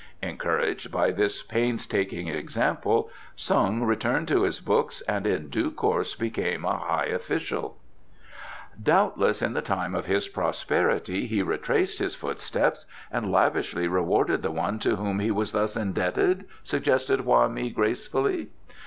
Encouraged 0.23 0.91
by 0.91 1.11
this 1.11 1.43
painstaking 1.43 2.27
example 2.27 3.11
Tsung 3.35 3.83
returned 3.83 4.27
to 4.29 4.41
his 4.41 4.59
books 4.59 5.01
and 5.01 5.27
in 5.27 5.47
due 5.47 5.69
course 5.69 6.15
became 6.15 6.65
a 6.65 6.79
high 6.79 7.05
official." 7.05 7.77
"Doubtless 8.81 9.43
in 9.43 9.53
the 9.53 9.61
time 9.61 9.93
of 9.93 10.07
his 10.07 10.27
prosperity 10.27 11.27
he 11.27 11.43
retraced 11.43 11.99
his 11.99 12.15
footsteps 12.15 12.87
and 13.11 13.31
lavishly 13.31 13.87
rewarded 13.87 14.41
the 14.41 14.49
one 14.49 14.79
to 14.79 14.95
whom 14.95 15.19
he 15.19 15.29
was 15.29 15.51
thus 15.51 15.77
indebted," 15.77 16.45
suggested 16.63 17.19
Hoa 17.19 17.47
mi 17.47 17.69
gracefully. 17.69 18.47